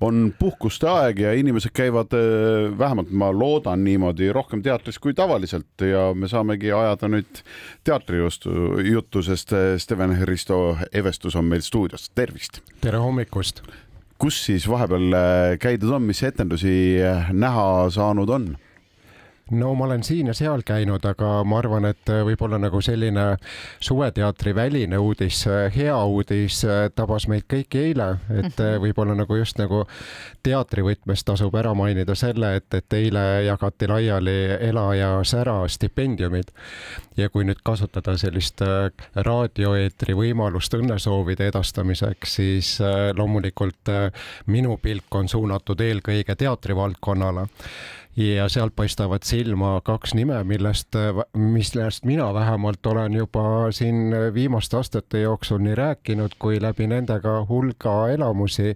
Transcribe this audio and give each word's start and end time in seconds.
on 0.00 0.34
puhkuste 0.38 0.88
aeg 0.90 1.20
ja 1.24 1.32
inimesed 1.36 1.72
käivad, 1.76 2.12
vähemalt 2.78 3.10
ma 3.10 3.30
loodan 3.32 3.84
niimoodi, 3.84 4.28
rohkem 4.32 4.62
teatris 4.62 4.98
kui 4.98 5.14
tavaliselt 5.16 5.86
ja 5.86 6.10
me 6.14 6.28
saamegi 6.28 6.72
ajada 6.72 7.08
nüüd 7.12 7.42
teatrijuttu, 7.86 9.22
sest 9.24 9.54
Steven 9.82 10.16
Risto 10.28 10.76
Evestus 10.92 11.36
on 11.36 11.48
meil 11.48 11.64
stuudios, 11.64 12.10
tervist! 12.14 12.60
tere 12.80 13.00
hommikust! 13.02 13.62
kus 14.18 14.38
siis 14.46 14.64
vahepeal 14.68 15.12
käidud 15.60 15.92
on, 15.92 16.06
mis 16.08 16.22
etendusi 16.24 16.76
näha 17.32 17.66
saanud 17.92 18.30
on? 18.32 18.54
No 19.50 19.74
ma 19.74 19.84
olen 19.84 20.02
siin 20.02 20.26
ja 20.26 20.34
seal 20.34 20.62
käinud, 20.66 21.04
aga 21.06 21.44
ma 21.44 21.58
arvan, 21.58 21.84
et 21.90 22.10
võib-olla 22.26 22.58
nagu 22.58 22.80
selline 22.82 23.26
suveteatri 23.80 24.54
väline 24.54 24.98
uudis, 24.98 25.44
hea 25.76 25.96
uudis 26.04 26.62
tabas 26.94 27.28
meid 27.30 27.46
kõiki 27.50 27.84
eile, 27.90 28.08
et 28.30 28.52
mhm. 28.58 28.80
võib-olla 28.82 29.14
nagu 29.14 29.38
just 29.38 29.58
nagu 29.60 29.84
teatrivõtmes 30.46 31.24
tasub 31.26 31.54
ära 31.58 31.74
mainida 31.74 32.14
selle, 32.18 32.56
et, 32.60 32.68
et 32.74 32.98
eile 32.98 33.24
jagati 33.46 33.88
laiali 33.90 34.36
Ela 34.68 34.86
ja 34.94 35.10
Sära 35.24 35.56
stipendiumid. 35.68 36.50
ja 37.16 37.28
kui 37.32 37.46
nüüd 37.48 37.62
kasutada 37.64 38.16
sellist 38.20 38.60
äh, 38.62 38.90
raadioeetri 39.14 40.14
võimalust 40.14 40.74
õnnesoovide 40.76 41.48
edastamiseks, 41.48 42.34
siis 42.38 42.72
äh, 42.84 43.10
loomulikult 43.16 43.88
äh, 43.88 44.10
minu 44.46 44.76
pilk 44.82 45.14
on 45.14 45.28
suunatud 45.28 45.80
eelkõige 45.80 46.36
teatrivaldkonnale 46.36 47.46
ja 48.16 48.48
sealt 48.48 48.72
paistavad 48.76 49.24
silma 49.24 49.80
kaks 49.84 50.14
nime, 50.14 50.38
millest, 50.44 50.96
millest 51.34 52.04
mina 52.04 52.30
vähemalt 52.34 52.86
olen 52.86 53.14
juba 53.14 53.44
siin 53.70 54.14
viimaste 54.34 54.76
aastate 54.76 55.20
jooksul 55.20 55.60
nii 55.64 55.74
rääkinud 55.74 56.38
kui 56.38 56.60
läbi 56.62 56.86
nendega 56.86 57.44
hulga 57.48 58.08
elamusi 58.08 58.74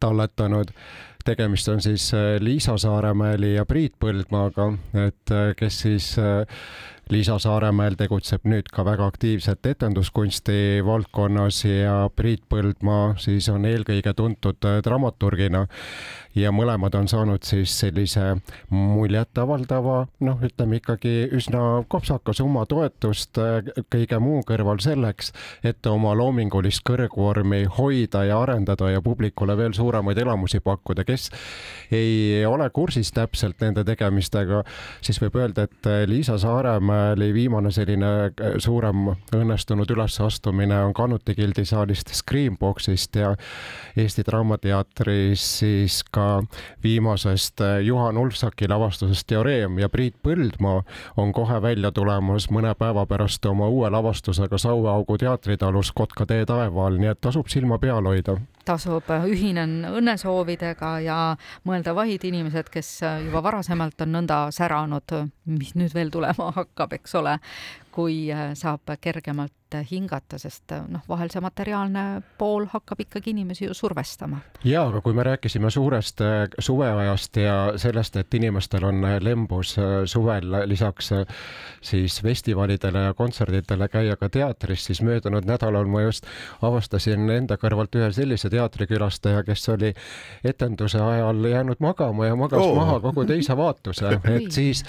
talletanud. 0.00 0.72
Tegemist 1.24 1.68
on 1.68 1.82
siis 1.84 2.12
Liisa 2.40 2.78
Saaremäeli 2.78 3.54
ja 3.54 3.66
Priit 3.68 3.92
Põldmaaga, 4.00 4.72
et 5.06 5.32
kes 5.56 5.80
siis 5.80 6.14
Liisa 7.10 7.36
Saaremäel 7.42 7.98
tegutseb 7.98 8.44
nüüd 8.48 8.70
ka 8.72 8.84
väga 8.86 9.08
aktiivselt 9.10 9.66
etenduskunsti 9.66 10.80
valdkonnas 10.86 11.64
ja 11.66 11.94
Priit 12.16 12.44
Põldmaa 12.48 13.16
siis 13.18 13.48
on 13.52 13.66
eelkõige 13.68 14.14
tuntud 14.16 14.68
dramaturgina 14.84 15.66
ja 16.34 16.52
mõlemad 16.54 16.94
on 16.94 17.08
saanud 17.10 17.42
siis 17.46 17.72
sellise 17.82 18.36
muljetavaldava, 18.70 20.04
noh, 20.26 20.42
ütleme 20.46 20.78
ikkagi 20.78 21.14
üsna 21.34 21.82
kopsaka 21.90 22.34
summa 22.36 22.66
toetust 22.70 23.38
äh, 23.40 23.70
kõige 23.90 24.20
muu 24.22 24.42
kõrval 24.46 24.80
selleks, 24.82 25.32
et 25.66 25.86
oma 25.90 26.12
loomingulist 26.18 26.84
kõrgvormi 26.86 27.64
hoida 27.78 28.24
ja 28.28 28.38
arendada 28.42 28.92
ja 28.92 29.02
publikule 29.02 29.56
veel 29.58 29.74
suuremaid 29.74 30.18
elamusi 30.22 30.60
pakkuda. 30.60 31.04
kes 31.04 31.30
ei 31.92 32.44
ole 32.46 32.70
kursis 32.70 33.10
täpselt 33.12 33.60
nende 33.60 33.84
tegemistega, 33.84 34.62
siis 35.02 35.18
võib 35.22 35.40
öelda, 35.40 35.66
et 35.66 35.90
Liisa 36.06 36.38
Saaremäeli 36.38 37.32
viimane 37.34 37.74
selline 37.74 38.12
äh, 38.30 38.56
suurem 38.58 39.10
õnnestunud 39.34 39.90
ülesastumine 39.90 40.78
on 40.84 40.94
Kanuti 40.94 41.34
gildi 41.34 41.64
saalist 41.66 42.14
Screamboxist 42.14 43.16
ja 43.16 43.34
Eesti 43.96 44.22
Draamateatris 44.26 45.44
siis 45.60 46.02
ka 46.14 46.19
ka 46.20 46.42
viimasest 46.82 47.60
äh, 47.60 47.80
Juhan 47.84 48.18
Ulfsaki 48.18 48.68
lavastusest 48.68 49.26
Teoreem 49.26 49.78
ja 49.78 49.88
Priit 49.88 50.16
Põldmaa 50.22 50.82
on 51.16 51.32
kohe 51.32 51.60
välja 51.62 51.92
tulemas 51.92 52.50
mõne 52.52 52.74
päeva 52.78 53.06
pärast 53.06 53.46
oma 53.46 53.68
uue 53.68 53.90
lavastusega 53.90 54.58
Saueaugu 54.58 55.18
teatritalus 55.18 55.92
Kotka 55.96 56.26
tee 56.26 56.46
taeva 56.46 56.86
all, 56.86 57.00
nii 57.00 57.12
et 57.14 57.20
tasub 57.20 57.48
silma 57.48 57.78
peal 57.78 58.06
hoida. 58.06 58.36
Tasub, 58.68 59.08
äh, 59.10 59.26
ühinen 59.30 59.80
õnnesoovidega 59.88 60.92
ja 61.04 61.18
mõelda 61.66 61.94
vahid 61.96 62.24
inimesed, 62.28 62.68
kes 62.72 62.92
äh, 63.06 63.22
juba 63.26 63.42
varasemalt 63.48 64.04
on 64.04 64.14
nõnda 64.18 64.42
säranud, 64.54 65.16
mis 65.48 65.74
nüüd 65.78 65.96
veel 65.96 66.12
tulema 66.12 66.50
hakkab, 66.60 66.98
eks 67.00 67.16
ole, 67.20 67.38
kui 67.92 68.28
saab 68.54 68.94
kergemalt 69.00 69.52
hingata, 69.90 70.38
sest 70.38 70.72
noh, 70.88 71.02
vahel 71.08 71.30
see 71.30 71.40
materiaalne 71.42 72.22
pool 72.38 72.66
hakkab 72.72 73.00
ikkagi 73.04 73.30
inimesi 73.30 73.64
ju 73.64 73.74
survestama. 73.74 74.40
ja, 74.64 74.82
aga 74.86 75.00
kui 75.00 75.14
me 75.14 75.22
rääkisime 75.22 75.70
suurest 75.70 76.20
äh, 76.20 76.48
suveajast 76.58 77.36
ja 77.36 77.72
sellest, 77.76 78.16
et 78.16 78.34
inimestel 78.34 78.84
on 78.84 79.04
äh, 79.04 79.18
lembus 79.22 79.76
äh, 79.78 79.84
suvel 80.04 80.50
lisaks 80.66 81.12
siis 81.80 82.20
festivalidele 82.22 82.98
ja 82.98 83.14
kontserditele 83.14 83.88
käia 83.88 84.16
ka 84.16 84.28
teatris, 84.28 84.84
siis 84.84 85.02
möödunud 85.02 85.46
nädalal 85.46 85.86
ma 85.86 86.02
just 86.02 86.26
avastasin 86.62 87.30
enda 87.30 87.56
kõrvalt 87.60 87.94
ühe 87.96 88.10
sellise 88.12 88.50
teatrikülastaja, 88.50 89.42
kes 89.44 89.68
oli 89.68 89.94
etenduse 90.44 91.00
ajal 91.00 91.44
jäänud 91.44 91.80
magama 91.80 92.26
ja 92.26 92.36
magas 92.36 92.64
oh. 92.64 92.74
maha 92.76 93.00
kogu 93.00 93.24
teise 93.24 93.56
vaatuse, 93.56 94.18
et 94.36 94.50
siis 94.52 94.84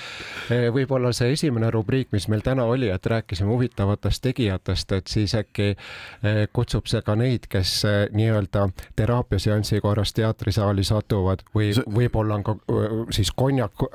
võib-olla 0.50 1.14
see 1.14 1.32
esimene 1.38 1.72
rubriik, 1.72 2.12
mis 2.12 2.28
meil 2.32 2.44
täna 2.46 2.66
oli, 2.66 2.90
et 2.94 3.06
rääkisime 3.06 3.50
huvitavatest 3.50 4.22
tegijatest, 4.22 4.92
et 4.92 5.08
siis 5.08 5.36
äkki 5.36 5.70
eh, 5.72 6.48
kutsub 6.54 6.90
see 6.90 7.02
ka 7.06 7.16
neid, 7.20 7.48
kes 7.50 7.74
eh, 7.86 8.00
nii-öelda 8.16 8.68
teraapiaseansi 8.96 9.82
korras 9.82 10.14
teatrisaali 10.18 10.84
satuvad 10.84 11.46
või 11.56 11.72
võib-olla 11.86 12.40
on 12.40 12.46
ka 12.48 12.56
eh, 12.58 12.98
siis 13.16 13.32
konjak, 13.36 13.86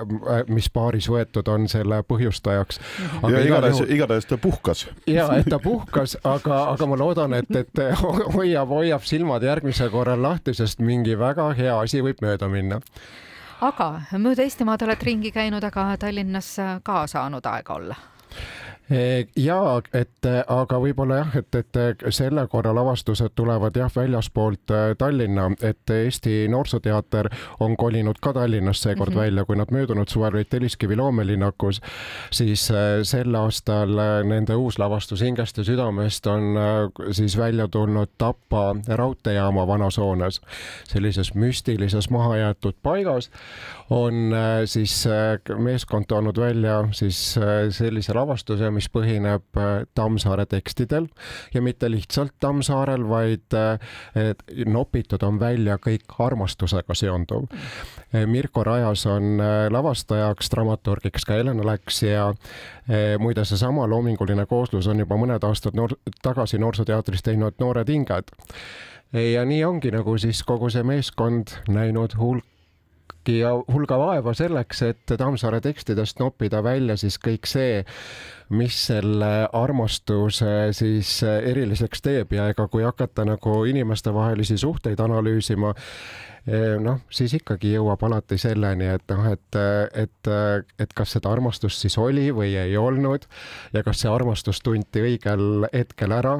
mis 0.49 0.71
baaris 0.73 1.11
võetud 1.11 1.49
on 1.53 1.69
selle 1.69 2.03
põhjustajaks. 2.09 2.81
ja 3.29 3.45
igatahes, 3.45 3.83
igatahes 3.89 4.27
ta 4.27 4.39
puhkas. 4.39 4.87
ja, 5.07 5.29
et 5.37 5.51
ta 5.51 5.59
puhkas, 5.63 6.19
aga, 6.25 6.63
aga 6.73 6.91
ma 6.91 6.99
loodan, 6.99 7.37
et, 7.39 7.51
et 7.57 7.85
hoiab, 8.35 8.69
hoiab 8.69 9.07
silmad 9.07 9.43
järgmisel 9.43 9.91
korral 9.91 10.23
lahti, 10.23 10.55
sest 10.55 10.81
mingi 10.81 11.19
väga 11.19 11.53
hea 11.57 11.79
asi 11.81 12.03
võib 12.05 12.23
mööda 12.25 12.49
minna 12.51 12.81
aga 13.65 13.89
mööda 14.21 14.45
Eestimaad 14.45 14.85
oled 14.85 15.03
ringi 15.03 15.33
käinud, 15.33 15.65
aga 15.65 15.89
Tallinnas 16.01 16.57
ka 16.85 17.07
saanud 17.11 17.47
aega 17.49 17.81
olla 17.81 17.97
ja 19.37 19.59
et 19.95 20.29
aga 20.47 20.79
võib-olla 20.79 21.19
jah, 21.19 21.33
et, 21.41 21.59
et 21.59 22.05
selle 22.15 22.47
korra 22.51 22.71
lavastused 22.75 23.35
tulevad 23.35 23.77
jah 23.77 23.91
väljastpoolt 23.91 24.71
äh, 24.71 24.85
Tallinna, 24.99 25.49
et 25.63 25.91
Eesti 25.91 26.47
Noorsooteater 26.53 27.29
on 27.61 27.77
kolinud 27.77 28.21
ka 28.23 28.33
Tallinnast 28.37 28.87
seekord 28.87 29.11
mm 29.11 29.17
-hmm. 29.17 29.21
välja, 29.21 29.45
kui 29.45 29.57
nad 29.57 29.73
möödunud 29.75 30.09
suvel 30.09 30.35
olid 30.35 30.51
Telliskivi 30.51 30.97
loomelinnakus, 30.97 31.81
siis 32.31 32.73
sel 33.03 33.35
aastal 33.35 33.91
nende 34.25 34.55
uus 34.55 34.79
lavastus 34.79 35.21
Hingest 35.21 35.59
ja 35.59 35.65
südamest 35.65 36.27
on 36.27 36.43
siis 37.11 37.39
välja 37.39 37.69
tulnud 37.69 38.09
Tapa 38.19 38.77
raudteejaama 38.89 39.67
vanas 39.67 39.99
hoones, 39.99 40.41
sellises 40.85 41.35
müstilises 41.35 42.11
mahajäetud 42.11 42.75
paigas 42.83 43.31
on 43.91 44.35
siis 44.65 45.09
meeskond 45.59 46.05
toonud 46.09 46.39
välja 46.39 46.89
siis 46.93 47.39
sellise 47.71 48.15
lavastuse, 48.15 48.71
mis 48.77 48.89
põhineb 48.93 49.59
äh, 49.61 49.85
Tammsaare 49.97 50.47
tekstidel 50.51 51.09
ja 51.55 51.63
mitte 51.65 51.89
lihtsalt 51.91 52.35
Tammsaarel, 52.41 53.07
vaid 53.09 53.57
äh, 53.57 54.33
nopitud 54.67 55.23
on 55.27 55.41
välja 55.41 55.79
kõik 55.83 56.17
armastusega 56.23 56.97
seonduv. 56.97 57.49
Äh, 58.13 58.27
Mirko 58.31 58.65
Rajas 58.67 59.07
on 59.11 59.41
lavastajaks, 59.73 60.51
dramaturgiks 60.53 61.27
ka 61.27 61.39
Helena 61.39 61.65
Läks 61.67 62.03
ja 62.05 62.29
muide, 63.21 63.45
seesama 63.45 63.87
loominguline 63.91 64.47
kooslus 64.47 64.87
on 64.91 65.01
juba 65.03 65.19
mõned 65.19 65.45
aastad 65.45 65.75
noor 65.77 65.97
tagasi 66.23 66.61
Noorsooteatris 66.63 67.25
teinud 67.27 67.59
Noored 67.61 67.91
hinged 67.91 68.31
ja 69.13 69.45
nii 69.47 69.65
ongi 69.67 69.91
nagu 69.95 70.17
siis 70.23 70.43
kogu 70.47 70.71
see 70.71 70.85
meeskond 70.87 71.57
näinud 71.73 72.15
hulk 72.19 73.16
ja 73.29 73.53
hulga 73.73 73.99
vaeva 73.99 74.35
selleks, 74.37 74.83
et 74.87 75.17
Tammsaare 75.19 75.61
tekstidest 75.65 76.21
noppida 76.23 76.63
välja 76.65 76.97
siis 77.01 77.19
kõik 77.23 77.49
see, 77.51 77.83
mis 78.55 78.77
selle 78.87 79.49
armastuse 79.53 80.71
siis 80.77 81.19
eriliseks 81.27 82.03
teeb 82.05 82.37
ja 82.37 82.47
ega 82.53 82.69
kui 82.71 82.85
hakata 82.87 83.25
nagu 83.27 83.65
inimestevahelisi 83.67 84.59
suhteid 84.63 85.01
analüüsima, 85.03 85.73
eh, 86.47 86.77
noh, 86.79 87.01
siis 87.11 87.35
ikkagi 87.41 87.73
jõuab 87.75 88.05
alati 88.07 88.39
selleni, 88.39 88.87
et 88.95 89.03
noh, 89.11 89.27
et, 89.33 89.59
et, 89.99 90.31
et 90.79 90.95
kas 90.95 91.17
seda 91.17 91.33
armastust 91.35 91.83
siis 91.83 91.99
oli 91.99 92.29
või 92.31 92.53
ei 92.55 92.77
olnud 92.79 93.27
ja 93.75 93.83
kas 93.87 94.05
see 94.05 94.13
armastus 94.13 94.63
tunti 94.63 95.03
õigel 95.03 95.67
hetkel 95.73 96.15
ära 96.15 96.37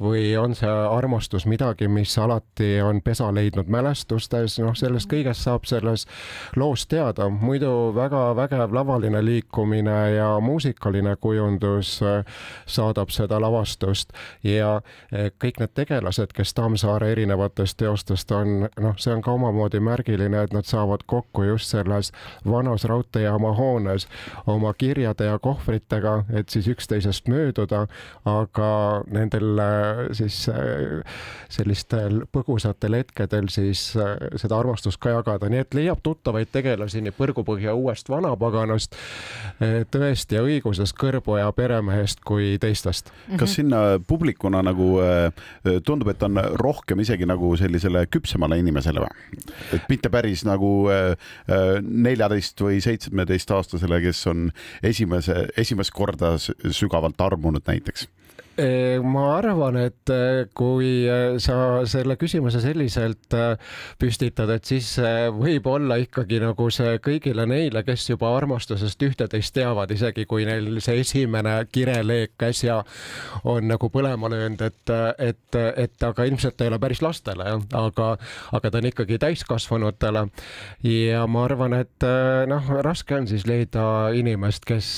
või 0.00 0.30
on 0.40 0.56
see 0.56 0.70
armastus 0.70 1.44
midagi, 1.44 1.90
mis 1.92 2.16
alati 2.18 2.78
on 2.80 3.04
pesa 3.04 3.28
leidnud 3.36 3.68
mälestustes, 3.68 4.56
noh, 4.64 4.72
sellest 4.72 5.12
kõigest 5.12 5.44
saab 5.44 5.68
selles 5.68 6.08
loos 6.56 6.86
teada, 6.86 7.28
muidu 7.28 7.92
väga 7.94 8.36
vägev 8.36 8.74
lavaline 8.74 9.24
liikumine 9.24 9.98
ja 10.14 10.32
muusikaline 10.40 11.16
kujund 11.20 11.40
kujundus 11.40 12.02
äh, 12.02 12.24
saadab 12.66 13.10
seda 13.10 13.40
lavastust. 13.40 14.12
Ja 14.42 14.80
äh, 15.12 15.30
kõik 15.42 15.60
need 15.60 15.74
tegelased, 15.74 16.34
kes 16.36 16.54
Tammsaare 16.54 17.12
erinevatest 17.12 17.78
teostest 17.80 18.30
on, 18.34 18.68
noh, 18.80 18.96
see 18.98 19.14
on 19.14 19.22
ka 19.22 19.32
oma 19.32 19.50
samamoodi 19.50 19.80
märgiline, 19.80 20.42
et 20.44 20.52
nad 20.54 20.64
saavad 20.68 21.04
kokku 21.06 21.42
just 21.48 21.70
selles 21.70 22.12
vanas 22.44 22.84
raudteejaama 22.84 23.54
hoones 23.56 24.06
oma 24.46 24.72
kirjade 24.74 25.24
ja 25.24 25.38
kohvritega, 25.38 26.24
et 26.32 26.48
siis 26.48 26.68
üksteisest 26.68 27.28
mööduda, 27.28 27.86
aga 28.24 28.70
nendel 29.10 29.58
äh, 29.58 30.04
siis 30.12 30.48
sellistel 31.50 32.24
põgusatel 32.32 32.94
hetkedel 33.00 33.48
siis 33.50 33.90
seda 33.90 34.58
armastust 34.58 35.00
ka 35.00 35.16
jagada, 35.16 35.48
nii 35.50 35.64
et 35.64 35.74
leiab 35.74 36.02
tuttavaid 36.20 36.50
tegelasi 36.52 37.00
nii 37.00 37.14
Põrgupõhja 37.16 37.72
uuest 37.74 38.08
vanapaganast, 38.12 38.96
tõest 39.90 40.32
ja 40.34 40.42
õigusest, 40.44 40.94
kõrboja 41.00 41.48
peremehest 41.56 42.20
kui 42.26 42.58
teistest. 42.60 43.10
kas 43.40 43.56
sinna 43.56 43.98
publikuna 44.06 44.60
nagu 44.62 44.92
tundub, 45.84 46.12
et 46.12 46.22
on 46.22 46.36
rohkem 46.60 47.00
isegi 47.00 47.26
nagu 47.28 47.54
sellisele 47.56 48.04
küpsemale 48.12 48.60
inimesele 48.60 49.00
või? 49.00 49.40
et 49.72 49.88
mitte 49.88 50.12
päris 50.12 50.44
nagu 50.44 50.88
neljateist 51.80 52.60
või 52.60 52.80
seitsmeteistaastasele, 52.84 54.00
kes 54.04 54.26
on 54.30 54.50
esimese, 54.82 55.46
esimest 55.56 55.96
korda 55.96 56.36
sügavalt 56.38 57.20
armunud 57.20 57.64
näiteks 57.66 58.08
ma 58.58 59.36
arvan, 59.38 59.76
et 59.80 60.10
äh, 60.10 60.48
kui 60.56 61.06
äh, 61.08 61.38
sa 61.38 61.86
selle 61.88 62.16
küsimuse 62.20 62.60
selliselt 62.60 63.34
äh, 63.36 63.54
püstitad, 64.00 64.50
et 64.52 64.66
siis 64.68 64.88
võib 65.36 65.66
olla 65.70 65.96
ikkagi 66.00 66.40
nagu 66.42 66.66
see 66.74 66.98
kõigile 67.04 67.46
neile, 67.48 67.82
kes 67.86 68.08
juba 68.10 68.32
armastusest 68.36 69.02
ühte-teist 69.06 69.54
teavad, 69.56 69.92
isegi 69.94 70.26
kui 70.28 70.44
neil 70.48 70.80
see 70.84 71.00
esimene 71.04 71.54
kireleek 71.72 72.42
äsja 72.50 72.80
on 73.48 73.68
nagu 73.70 73.90
põlema 73.92 74.30
löönud, 74.32 74.60
et, 74.66 74.94
et, 75.18 75.60
et 75.86 76.06
aga 76.10 76.26
ilmselt 76.28 76.60
ei 76.60 76.72
ole 76.72 76.80
päris 76.82 77.02
lastele 77.04 77.46
aga, 77.76 78.10
aga 78.56 78.70
ta 78.70 78.80
on 78.80 78.90
ikkagi 78.90 79.20
täiskasvanutele. 79.22 80.26
ja 80.84 81.24
ma 81.30 81.44
arvan, 81.46 81.78
et 81.80 82.08
noh, 82.50 82.72
raske 82.84 83.14
on 83.16 83.30
siis 83.30 83.46
leida 83.48 84.10
inimest, 84.16 84.66
kes, 84.68 84.90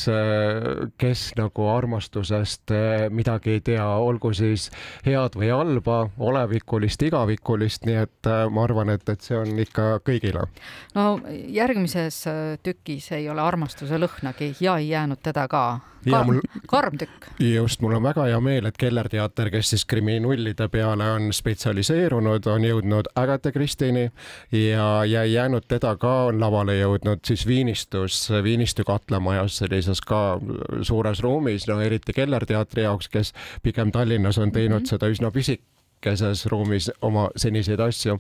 kes 0.99 1.29
nagu 1.39 1.69
armastusest 1.77 2.73
midagi 3.13 3.52
ei 3.53 3.61
tea, 3.65 3.85
olgu 3.87 4.33
siis 4.37 4.69
head 5.07 5.37
või 5.39 5.53
halba, 5.53 5.99
olevikulist, 6.19 7.03
igavikulist, 7.09 7.87
nii 7.89 8.01
et 8.05 8.31
äh, 8.31 8.45
ma 8.51 8.67
arvan, 8.67 8.93
et, 8.95 9.07
et 9.09 9.23
see 9.23 9.39
on 9.39 9.55
ikka 9.63 10.03
kõigile. 10.07 10.49
no 10.97 11.07
järgmises 11.31 12.25
äh, 12.31 12.43
tükis 12.63 13.13
ei 13.13 13.29
ole 13.31 13.45
armastuse 13.45 14.01
lõhnagi 14.01 14.55
ja 14.61 14.79
ei 14.81 14.93
jäänud 14.93 15.23
teda 15.23 15.49
ka 15.49 15.65
karm, 16.11 16.27
mul... 16.27 16.41
karm 16.69 16.99
tükk. 16.99 17.27
just, 17.39 17.81
mul 17.81 17.97
on 17.97 18.03
väga 18.03 18.27
hea 18.31 18.41
meel, 18.41 18.67
et 18.67 18.79
Keller 18.79 19.09
teater, 19.09 19.51
kes 19.53 19.73
siis 19.75 19.85
kriminullide 19.89 20.69
peale 20.73 21.09
on 21.17 21.31
spetsialiseerunud, 21.35 22.47
on 22.51 22.67
jõudnud 22.67 23.11
Agatha 23.19 23.53
Christie'ni 23.55 24.09
ja, 24.57 24.89
ja 25.09 25.25
jäänud 25.25 25.67
teda 25.69 25.95
ka 26.01 26.15
on 26.31 26.41
lavale 26.41 26.77
jõudnud 26.79 27.25
siis 27.27 27.47
Viinistus, 27.47 28.25
Viinistu 28.43 28.87
katlamajas 28.89 29.63
sellises 29.63 30.01
ka 30.07 30.41
suures 30.83 31.23
ruumis, 31.23 31.67
no 31.71 31.81
eriti 31.81 32.13
Keller 32.17 32.47
teatri 32.47 32.87
jaoks, 32.87 33.09
kes 33.13 33.35
pigem 33.63 33.93
Tallinnas 33.93 34.39
on 34.39 34.53
teinud 34.53 34.81
mm 34.81 34.85
-hmm. 34.85 34.89
seda 34.89 35.09
üsna 35.09 35.31
pisikeses 35.31 36.47
ruumis 36.47 36.91
oma 37.03 37.29
seniseid 37.37 37.81
asju 37.81 38.19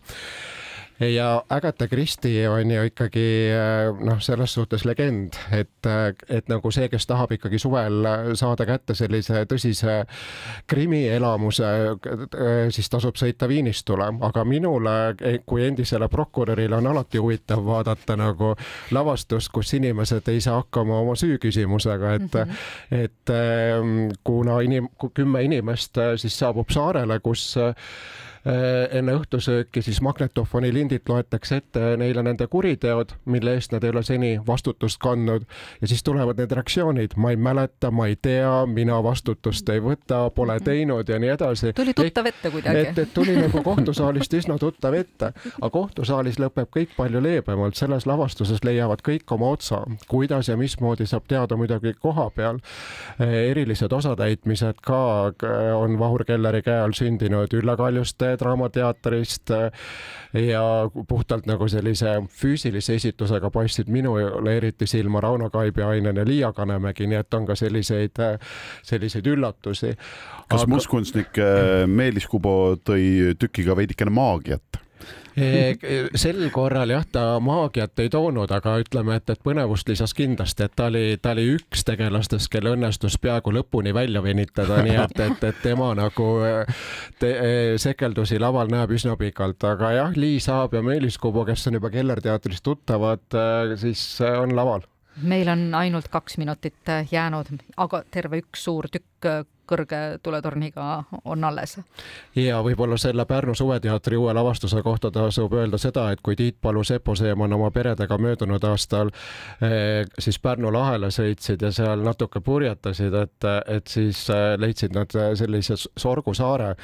ja 1.00 1.44
Agatha 1.50 1.88
Christie 1.88 2.48
on 2.48 2.70
ju 2.70 2.82
ikkagi 2.82 3.50
äh, 3.52 4.04
noh, 4.04 4.20
selles 4.20 4.54
suhtes 4.54 4.84
legend, 4.84 5.34
et, 5.52 5.86
äh, 5.86 6.14
et 6.28 6.48
nagu 6.48 6.70
see, 6.70 6.88
kes 6.88 7.06
tahab 7.06 7.32
ikkagi 7.32 7.58
suvel 7.58 8.06
saada 8.38 8.66
kätte 8.68 8.94
sellise 8.94 9.44
tõsise 9.50 10.02
krimielamuse, 10.70 11.70
äh, 11.96 12.52
siis 12.70 12.90
tasub 12.92 13.18
sõita 13.20 13.48
Viinistule, 13.48 14.08
aga 14.20 14.44
minule 14.44 14.96
kui 15.46 15.66
endisele 15.66 16.08
prokurörile 16.08 16.78
on 16.78 16.90
alati 16.92 17.20
huvitav 17.22 17.64
vaadata 17.66 18.16
nagu 18.16 18.54
lavastust, 18.90 19.52
kus 19.52 19.74
inimesed 19.78 20.28
ei 20.28 20.40
saa 20.40 20.60
hakkama 20.62 21.00
oma 21.02 21.16
süüküsimusega, 21.18 22.14
et 22.14 22.34
mm, 22.34 22.40
-hmm. 22.40 23.04
et 23.04 23.30
ähm, 23.30 24.10
kuna 24.24 24.60
inim-, 24.60 24.90
kümme 25.14 25.42
inimest 25.42 25.98
siis 26.16 26.38
saabub 26.38 26.70
saarele, 26.70 27.20
kus 27.20 27.56
Äh, 27.56 28.31
enne 28.44 29.14
õhtusööki 29.14 29.82
siis 29.82 30.00
magnetofoni 30.02 30.72
lindilt 30.74 31.08
loetakse 31.08 31.60
ette 31.60 31.92
neile 32.00 32.24
nende 32.26 32.46
kuriteod, 32.50 33.14
mille 33.30 33.54
eest 33.54 33.72
nad 33.74 33.84
ei 33.84 33.92
ole 33.92 34.02
seni 34.02 34.30
vastutust 34.46 34.98
kandnud 35.02 35.44
ja 35.80 35.88
siis 35.88 36.02
tulevad 36.02 36.40
need 36.40 36.50
reaktsioonid, 36.58 37.14
ma 37.16 37.30
ei 37.30 37.36
mäleta, 37.36 37.90
ma 37.94 38.08
ei 38.10 38.16
tea, 38.16 38.50
mina 38.66 38.98
vastutust 39.02 39.68
ei 39.68 39.82
võta, 39.82 40.24
pole 40.34 40.56
mhm. 40.56 40.64
teinud 40.64 41.08
ja 41.08 41.18
nii 41.22 41.30
edasi. 41.36 41.72
tuli 41.72 41.94
tuttav 41.94 42.26
ette 42.26 42.50
kuidagi. 42.50 42.78
et, 42.78 42.98
et 42.98 43.14
tuli 43.14 43.36
nagu 43.38 43.62
kohtusaalist 43.62 44.34
üsna 44.40 44.58
tuttav 44.58 44.96
ette, 44.98 45.32
aga 45.60 45.70
kohtusaalis 45.70 46.40
lõpeb 46.42 46.70
kõik 46.74 46.96
palju 46.96 47.22
leebemalt, 47.22 47.78
selles 47.78 48.06
lavastuses 48.10 48.64
leiavad 48.66 49.04
kõik 49.06 49.36
oma 49.36 49.52
otsa, 49.54 49.84
kuidas 50.10 50.50
ja 50.50 50.58
mismoodi 50.58 51.06
saab 51.06 51.30
teada 51.30 51.56
muidugi 51.56 51.94
koha 52.00 52.28
peal. 52.34 52.58
Äh, 53.20 53.34
erilised 53.52 53.92
osatäitmised 53.92 54.82
ka 54.82 55.02
äh, 55.30 55.70
on 55.76 55.98
Vahur 55.98 56.24
Kelleri 56.26 56.62
käe 56.66 56.80
all 56.82 56.96
sündinud 56.96 57.54
Ülle 57.54 57.76
Kaljuste 57.76 58.31
Draamateatrist 58.40 59.50
ja 60.32 60.62
puhtalt 61.08 61.46
nagu 61.46 61.69
sellise 61.69 62.14
füüsilise 62.40 62.96
esitusega 63.00 63.50
paistsid 63.52 63.90
minule 63.93 64.56
eriti 64.56 64.87
silma 64.87 65.20
Rauno 65.20 65.50
Kaibiainen 65.50 66.17
ja 66.17 66.26
Liia 66.26 66.52
Kanemägi, 66.52 67.06
nii 67.06 67.20
et 67.20 67.34
on 67.34 67.46
ka 67.46 67.56
selliseid, 67.58 68.23
selliseid 68.82 69.26
üllatusi. 69.26 69.93
kas 70.49 70.62
Aga... 70.62 70.70
mustkunstnik 70.75 71.38
äh, 71.38 71.84
Meelis 71.87 72.26
Kubo 72.26 72.76
tõi 72.84 73.34
tükiga 73.38 73.76
veidikene 73.76 74.11
maagiat? 74.14 74.82
Sel 75.34 76.43
korral 76.52 76.90
jah, 76.93 77.05
ta 77.12 77.25
maagiat 77.40 77.99
ei 78.05 78.11
toonud, 78.12 78.50
aga 78.52 78.76
ütleme, 78.82 79.17
et, 79.20 79.31
et 79.32 79.40
põnevust 79.44 79.88
lisas 79.88 80.14
kindlasti, 80.17 80.67
et 80.67 80.76
ta 80.76 80.88
oli, 80.90 81.17
ta 81.23 81.32
oli 81.37 81.46
üks 81.56 81.84
tegelastest, 81.88 82.50
kelle 82.52 82.75
õnnestus 82.76 83.19
peaaegu 83.23 83.55
lõpuni 83.56 83.94
välja 83.96 84.23
venitada, 84.25 84.82
nii 84.84 84.99
et, 85.05 85.19
et, 85.26 85.44
et 85.49 85.62
tema 85.64 85.93
nagu 85.99 86.29
te, 87.20 87.32
sekeldusi 87.81 88.40
laval 88.43 88.73
näeb 88.73 88.93
üsna 88.96 89.17
pikalt, 89.20 89.62
aga 89.69 89.93
jah, 89.96 90.17
Liis 90.17 90.49
Aab 90.52 90.76
ja 90.76 90.84
Meelis 90.84 91.19
Kubo, 91.19 91.46
kes 91.49 91.67
on 91.70 91.81
juba 91.81 91.90
Keller 91.93 92.20
teatrist 92.25 92.64
tuttavad, 92.67 93.25
siis 93.81 94.05
on 94.26 94.56
laval. 94.56 94.84
Meil 95.23 95.49
on 95.52 95.67
ainult 95.76 96.08
kaks 96.08 96.38
minutit 96.40 96.88
jäänud, 97.11 97.50
aga 97.76 98.05
terve 98.11 98.40
üks 98.40 98.64
suur 98.64 98.88
tükk 98.93 99.29
kõrge 99.68 100.00
tuletorniga 100.22 101.04
on 101.24 101.44
alles. 101.44 101.78
ja 102.36 102.60
võib-olla 102.62 102.96
selle 102.98 103.24
Pärnu 103.26 103.54
Suveteatri 103.54 104.16
uue 104.16 104.34
lavastuse 104.34 104.82
kohta 104.82 105.10
tasub 105.10 105.52
öelda 105.52 105.78
seda, 105.78 106.10
et 106.12 106.20
kui 106.22 106.36
Tiit 106.36 106.58
Palu, 106.60 106.84
Sepo 106.84 107.14
Seeman 107.14 107.52
oma 107.52 107.70
peredega 107.70 108.18
möödunud 108.18 108.64
aastal 108.64 109.10
eh, 109.62 110.06
siis 110.18 110.38
Pärnu 110.38 110.72
lahele 110.72 111.10
sõitsid 111.10 111.62
ja 111.62 111.72
seal 111.72 112.02
natuke 112.04 112.40
purjetasid, 112.40 113.14
et, 113.14 113.50
et 113.66 113.86
siis 113.86 114.24
eh, 114.30 114.54
leidsid 114.58 114.96
nad 114.96 115.12
sellise 115.38 115.76
Sorgu 115.96 116.34
saare 116.34 116.74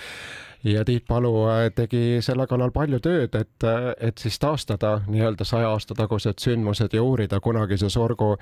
ja 0.65 0.85
Tiit 0.85 1.05
Palu 1.09 1.33
äh, 1.49 1.71
tegi 1.75 2.19
selle 2.25 2.47
kallal 2.51 2.73
palju 2.75 2.99
tööd, 3.03 3.35
et, 3.39 3.65
äh, 3.67 3.91
et 4.09 4.19
siis 4.19 4.39
taastada 4.43 4.99
nii-öelda 5.07 5.47
saja 5.47 5.71
aasta 5.71 5.95
tagused 5.99 6.41
sündmused 6.43 6.95
ja 6.95 7.03
uurida 7.03 7.41
kunagise 7.41 7.91
sorgu 7.93 8.35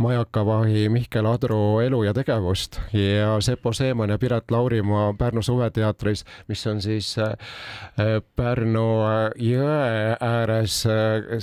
majakavahi 0.00 0.88
Mihkel 0.92 1.28
Adru 1.28 1.80
elu 1.84 2.02
ja 2.06 2.14
tegevust. 2.16 2.80
Ja 2.96 3.36
Sepo 3.44 3.72
Seeman 3.76 4.10
ja 4.10 4.18
Piret 4.18 4.50
Laurimaa 4.50 5.12
Pärnu 5.18 5.42
Suveteatris, 5.42 6.24
mis 6.48 6.66
on 6.66 6.80
siis 6.82 7.12
äh, 7.18 7.34
Pärnu 8.36 8.88
jõe 9.36 10.16
ääres, 10.20 10.82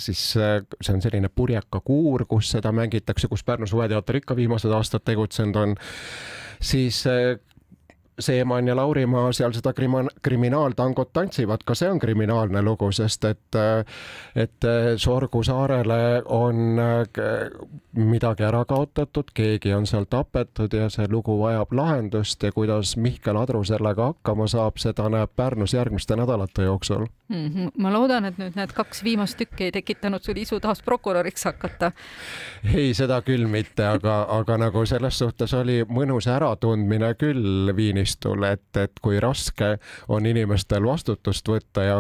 siis 0.02 0.24
see 0.34 0.94
on 0.94 1.02
selline 1.04 1.30
purjekakuur, 1.30 2.26
kus 2.30 2.52
seda 2.56 2.72
mängitakse, 2.74 3.30
kus 3.30 3.44
Pärnu 3.46 3.68
Suveteater 3.70 4.18
ikka 4.22 4.36
viimased 4.36 4.74
aastad 4.74 5.06
tegutsenud 5.06 5.56
on 5.62 5.76
siis 6.62 7.04
Seeman 8.20 8.68
ja 8.68 8.76
Laurimaa 8.76 9.32
seal 9.32 9.54
seda 9.54 9.74
krima-, 9.74 10.08
kriminaaltangot 10.22 11.14
tantsivad, 11.14 11.64
ka 11.66 11.76
see 11.76 11.90
on 11.92 12.00
kriminaalne 12.00 12.62
lugu, 12.66 12.92
sest 12.92 13.26
et, 13.30 13.60
et 14.36 14.68
Sorgu 14.98 15.44
saarele 15.44 16.24
on 16.26 16.80
midagi 17.98 18.46
ära 18.48 18.64
kaotatud, 18.66 19.32
keegi 19.34 19.74
on 19.74 19.88
seal 19.90 20.06
tapetud 20.10 20.74
ja 20.74 20.90
see 20.94 21.08
lugu 21.10 21.38
vajab 21.40 21.74
lahendust 21.78 22.44
ja 22.44 22.52
kuidas 22.52 22.96
Mihkel 22.98 23.38
Adru 23.38 23.64
sellega 23.68 24.12
hakkama 24.12 24.48
saab, 24.50 24.78
seda 24.82 25.10
näeb 25.14 25.34
Pärnus 25.36 25.74
järgmiste 25.74 26.16
nädalate 26.16 26.68
jooksul 26.70 27.06
mm. 27.30 27.48
-hmm. 27.48 27.72
ma 27.78 27.94
loodan, 27.94 28.26
et 28.26 28.38
nüüd 28.38 28.56
need 28.56 28.74
kaks 28.74 29.04
viimast 29.04 29.38
tükki 29.38 29.64
ei 29.70 29.72
tekitanud 29.72 30.22
sul 30.22 30.38
isu 30.38 30.60
taas 30.60 30.82
prokuröriks 30.82 31.46
hakata. 31.46 31.92
ei, 32.74 32.94
seda 32.94 33.22
küll 33.22 33.48
mitte, 33.48 33.86
aga, 33.86 34.26
aga 34.30 34.58
nagu 34.58 34.86
selles 34.86 35.18
suhtes 35.20 35.54
oli 35.54 35.84
mõnus 35.84 36.30
äratundmine 36.32 37.14
küll 37.14 37.76
Viinis 37.76 38.07
taristul, 38.08 38.44
et, 38.44 38.78
et 38.78 39.00
kui 39.02 39.20
raske 39.20 39.78
on 40.08 40.26
inimestel 40.26 40.86
vastutust 40.86 41.48
võtta 41.48 41.84
ja, 41.84 41.98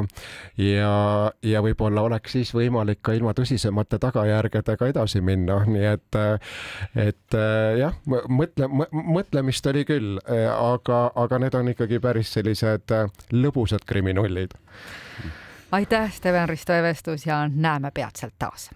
ja, 0.57 1.31
ja 1.43 1.61
võib-olla 1.61 2.01
oleks 2.07 2.31
siis 2.31 2.53
võimalik 2.53 3.01
ka 3.01 3.13
ilma 3.13 3.33
tõsisemate 3.33 3.99
tagajärgedega 3.99 4.87
edasi 4.87 5.21
minna, 5.21 5.63
nii 5.65 5.85
et, 5.85 6.19
et 6.95 7.37
jah, 7.79 7.93
mõtle, 8.29 8.69
mõtlemist 8.91 9.67
oli 9.67 9.85
küll, 9.85 10.17
aga, 10.23 11.11
aga 11.15 11.39
need 11.39 11.55
on 11.55 11.73
ikkagi 11.73 11.99
päris 11.99 12.33
sellised 12.33 12.93
lõbusad 13.31 13.85
kriminullid. 13.85 14.55
Aitäh, 15.71 16.11
Steven 16.15 16.47
Risto 16.49 16.73
Evestus 16.73 17.25
ja 17.27 17.43
näeme 17.51 17.91
peatselt 17.91 18.37
taas 18.39 18.69